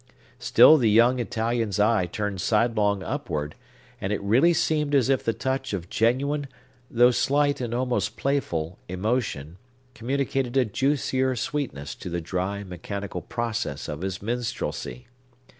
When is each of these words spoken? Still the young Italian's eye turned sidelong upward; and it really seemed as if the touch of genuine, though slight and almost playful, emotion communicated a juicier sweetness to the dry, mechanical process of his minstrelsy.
Still 0.39 0.77
the 0.77 0.89
young 0.89 1.19
Italian's 1.19 1.79
eye 1.79 2.07
turned 2.07 2.41
sidelong 2.41 3.03
upward; 3.03 3.53
and 4.01 4.11
it 4.11 4.19
really 4.23 4.51
seemed 4.51 4.95
as 4.95 5.09
if 5.09 5.23
the 5.23 5.31
touch 5.31 5.73
of 5.73 5.91
genuine, 5.91 6.47
though 6.89 7.11
slight 7.11 7.61
and 7.61 7.71
almost 7.71 8.17
playful, 8.17 8.79
emotion 8.89 9.59
communicated 9.93 10.57
a 10.57 10.65
juicier 10.65 11.35
sweetness 11.35 11.93
to 11.93 12.09
the 12.09 12.19
dry, 12.19 12.63
mechanical 12.63 13.21
process 13.21 13.87
of 13.87 14.01
his 14.01 14.23
minstrelsy. 14.23 15.05